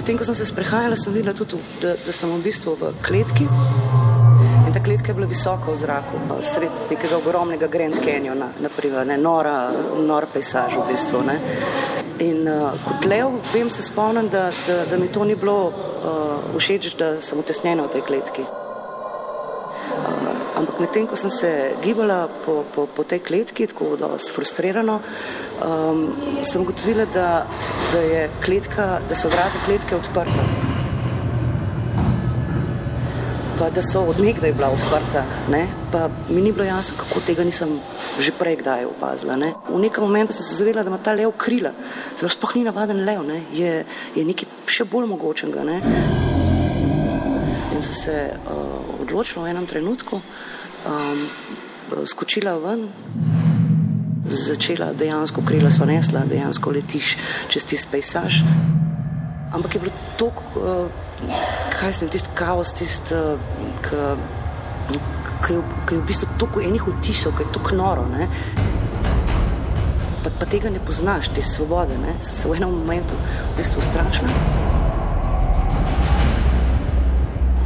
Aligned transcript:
medtem 0.00 0.16
ko 0.16 0.24
sem 0.24 0.34
se 0.34 0.46
sprehajala, 0.48 0.96
sem 0.96 1.12
videla 1.12 1.34
tudi, 1.36 1.60
da, 1.82 1.92
da 2.06 2.12
sem 2.12 2.30
v 2.32 2.40
bistvu 2.44 2.72
v 2.80 2.92
kletki. 3.04 3.44
In 4.64 4.72
ta 4.72 4.80
kletka 4.80 5.12
je 5.12 5.16
bila 5.18 5.28
visoka 5.28 5.68
v 5.68 5.76
zraku, 5.76 6.20
sred 6.40 6.72
nekega 6.88 7.18
ogromnega 7.18 7.68
Grand 7.68 7.98
Canyona, 8.00 8.48
naprimer, 8.64 9.04
ne, 9.06 9.18
nora, 9.20 9.68
nora 10.00 10.30
pejsaž 10.30 10.78
v 10.80 10.86
bistvu. 10.88 11.20
Ne. 11.26 11.36
In 12.24 12.48
uh, 12.48 12.72
kot 12.86 13.04
lev, 13.04 13.36
vem 13.52 13.68
se 13.68 13.84
spomnim, 13.84 14.30
da, 14.32 14.48
da, 14.66 14.84
da 14.88 14.96
mi 14.96 15.10
to 15.12 15.24
ni 15.24 15.36
bilo 15.36 15.68
uh, 15.68 16.56
všeč, 16.56 16.94
da 16.96 17.12
sem 17.20 17.40
utesnjena 17.40 17.84
v 17.88 17.92
tej 17.98 18.06
kletki. 18.08 18.48
Ampak 20.60 20.80
medtem, 20.82 21.06
ko 21.08 21.16
sem 21.16 21.32
se 21.32 21.50
gibala 21.80 22.28
po, 22.44 22.64
po, 22.74 22.84
po 22.86 23.04
tej 23.08 23.22
kletki, 23.24 23.66
tako 23.70 23.94
da 23.96 24.12
frustrirano, 24.20 25.00
um, 25.64 26.02
sem 26.44 26.60
ugotovila, 26.60 27.08
da, 27.08 27.30
da, 27.92 28.26
kletka, 28.44 28.98
da 29.08 29.16
so 29.16 29.32
vrata 29.32 29.64
kletke 29.64 29.96
odprta 29.96 30.44
pa 33.60 33.68
da 33.70 33.82
so 33.82 34.00
odnegdaj 34.08 34.52
bila 34.52 34.70
odprta. 34.72 35.24
Ne? 35.52 35.66
Pa 35.92 36.08
mi 36.28 36.40
ni 36.40 36.52
bilo 36.52 36.64
jasno, 36.64 36.96
kako 36.98 37.20
tega 37.20 37.44
nisem 37.44 37.76
že 38.18 38.32
prej 38.32 38.56
kdaj 38.56 38.86
opazila. 38.88 39.36
Ne? 39.36 39.52
V 39.68 39.78
nekem 39.78 40.04
momentu 40.04 40.32
sem 40.32 40.44
se 40.44 40.56
zavedala, 40.56 40.84
da 40.84 40.88
ima 40.88 40.98
ta 40.98 41.12
lev 41.12 41.32
krila. 41.36 41.72
Zelo 42.16 42.28
sploh 42.32 42.56
ni 42.56 42.64
navaden 42.64 43.04
lev, 43.04 43.20
ne? 43.28 43.42
je, 43.52 43.84
je 44.16 44.24
nekaj 44.24 44.48
še 44.66 44.88
bolj 44.88 45.10
mogočnega. 45.12 45.64
Ne? 45.64 45.76
In 47.76 47.84
sem 47.84 47.96
se 48.00 48.16
uh, 48.32 48.69
odločila 49.10 49.44
v 49.44 49.50
enem 49.50 49.66
trenutku, 49.66 50.22
um, 50.86 51.26
skočila 52.06 52.54
ven. 52.62 52.88
Začela 54.30 54.92
dejansko, 54.94 55.42
krila 55.42 55.72
so 55.74 55.88
nesla, 55.88 56.22
dejansko 56.28 56.70
letiš 56.70 57.16
čez 57.50 57.66
tisti 57.66 57.90
pejsaž. 57.90 58.44
Ampak 59.50 59.74
je 59.74 59.80
bilo 59.82 59.94
tako, 60.14 60.44
uh, 60.54 60.86
kaj 61.74 61.92
se 61.92 62.04
je 62.06 62.14
tisti 62.14 62.30
kaos, 62.38 62.70
tisti, 62.78 63.14
uh, 63.14 64.14
ki 65.40 65.56
je 65.56 65.98
v 65.98 66.06
bistvu 66.06 66.28
toliko 66.38 66.62
enih 66.62 66.84
vtisov, 66.86 67.34
ki 67.34 67.48
je 67.48 67.52
tako 67.58 67.74
noro. 67.74 68.06
Ne? 68.06 68.28
Pa, 70.22 70.30
pa 70.30 70.46
tega 70.46 70.70
ne 70.70 70.78
poznaš, 70.84 71.32
te 71.34 71.42
svobode, 71.42 71.98
ne? 71.98 72.14
sem 72.20 72.36
se 72.36 72.48
v 72.48 72.60
enem 72.60 72.70
momentu 72.70 73.16
v 73.54 73.56
bistvu 73.58 73.82
strašila. 73.82 74.79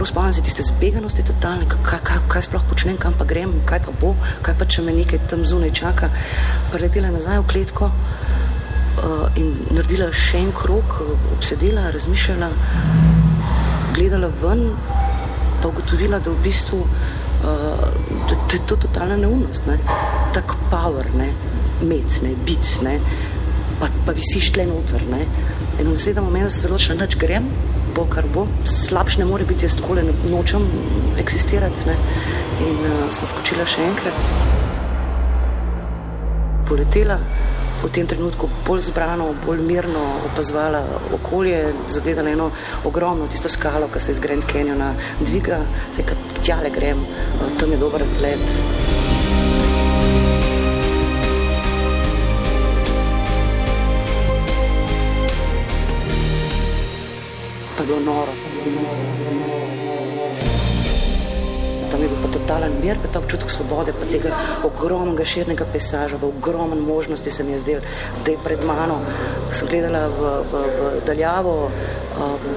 Prav 0.00 0.06
spomnim 0.06 0.34
se 0.34 0.42
tiste 0.42 0.62
zbeganosti, 0.62 1.22
totalne, 1.22 1.66
kaj, 1.68 1.98
kaj, 2.00 2.18
kaj 2.32 2.42
sploh 2.46 2.62
počnem, 2.68 2.96
kam 2.96 3.12
pa 3.18 3.24
grem, 3.28 3.50
kaj 3.68 3.82
pa 3.84 3.92
bo, 4.00 4.14
kaj 4.40 4.54
pa 4.56 4.64
če 4.64 4.80
me 4.86 4.94
nekaj 4.96 5.18
tam 5.28 5.42
zunaj 5.44 5.74
čaka. 5.76 6.06
Preletela 6.72 7.10
nazaj 7.12 7.42
v 7.42 7.44
kletko 7.50 7.88
uh, 7.90 9.26
in 9.36 9.50
naredila 9.68 10.06
še 10.08 10.40
en 10.40 10.54
krok, 10.56 10.94
obsedela, 11.34 11.90
razmišljala, 11.92 12.48
gledala 13.98 14.30
ven, 14.40 14.70
pa 15.60 15.68
ugotovila, 15.68 16.16
da 16.24 16.32
v 16.32 16.46
bistvu 16.48 16.80
uh, 16.80 17.44
da, 17.44 18.38
da 18.38 18.56
je 18.56 18.62
to 18.72 18.80
totalna 18.86 19.20
neumnost, 19.20 19.68
ne? 19.68 19.76
tako 20.32 20.56
power, 20.72 21.12
ne? 21.12 21.28
med, 21.84 22.16
ne? 22.24 22.32
bit, 22.48 22.72
ne? 22.80 22.96
Pa, 23.84 23.92
pa 24.08 24.16
visiš 24.16 24.48
tle 24.56 24.64
noter. 24.72 25.04
Ne? 25.12 25.26
In 25.76 25.90
v 25.90 25.92
naslednjem 25.92 26.24
momentu 26.24 26.56
se 26.56 26.64
odločila, 26.72 27.02
da 27.04 27.20
grem, 27.20 27.52
bo 28.00 28.06
kar 28.08 28.24
bo, 28.34 28.46
slabš 28.64 29.18
ne 29.20 29.28
more 29.28 29.44
biti, 29.44 29.68
jaz 29.68 29.76
tako 29.76 29.98
le 29.98 30.06
nočem 30.30 30.64
eksistirati. 31.20 31.86
Ne? 31.86 31.96
In 32.70 32.80
uh, 32.88 33.06
sem 33.12 33.28
skočila 33.28 33.66
še 33.68 33.84
enkrat, 33.90 34.16
poletela 36.68 37.18
v 37.80 37.88
tem 37.92 38.08
trenutku 38.08 38.48
bolj 38.66 38.88
zbrano, 38.90 39.30
bolj 39.44 39.62
mirno 39.64 40.02
opazovala 40.30 40.82
okolje, 41.16 41.62
zagledala 41.88 42.34
eno 42.36 42.50
ogromno 42.84 43.28
tisto 43.32 43.48
skalo, 43.48 43.88
ki 43.92 44.04
se 44.04 44.16
iz 44.16 44.20
Grand 44.20 44.44
Canyona 44.52 44.92
dviga, 45.20 45.62
zdaj 45.94 46.10
kad 46.12 46.36
tjale 46.42 46.72
grem, 46.76 47.00
tam 47.60 47.72
je 47.72 47.80
dober 47.80 48.04
zgled. 48.04 49.09
Bilo 57.90 58.00
noro 58.12 58.32
tam 61.90 62.02
je 62.02 62.08
bil 62.08 62.30
totalen 62.32 62.72
mir, 62.82 62.98
pa 63.02 63.08
ta 63.12 63.18
občutek 63.18 63.50
svobode, 63.50 63.92
pa 63.92 64.06
tega 64.06 64.30
ogromnega 64.64 65.24
širnega 65.24 65.66
pesaža, 65.72 66.16
v 66.22 66.28
ogromno 66.28 66.76
možnosti 66.76 67.30
se 67.30 67.44
mi 67.44 67.52
je 67.52 67.58
zdel, 67.58 67.80
da 68.24 68.30
je 68.30 68.38
pred 68.44 68.62
mano. 68.64 69.00
Sem 69.52 69.68
gledala 69.68 70.06
v, 70.06 70.30
v, 70.52 70.62
v 70.78 70.92
daljavo, 71.06 71.56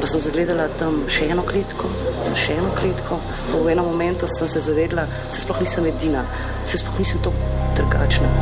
pa 0.00 0.06
sem 0.06 0.24
zagledala 0.24 0.70
tam 0.80 1.04
še 1.12 1.28
eno 1.28 1.44
klitko, 1.44 1.92
tam 2.24 2.34
še 2.34 2.56
eno 2.56 2.72
klitko. 2.80 3.20
V 3.52 3.68
enem 3.68 3.84
momentu 3.84 4.30
sem 4.32 4.48
se 4.48 4.64
zavedla, 4.64 5.04
da 5.04 5.32
se 5.36 5.44
sploh 5.44 5.60
nisem 5.60 5.92
edina, 5.92 6.24
se 6.66 6.80
sploh 6.80 6.96
nisem 6.98 7.20
to 7.20 7.34
drugačna. 7.76 8.32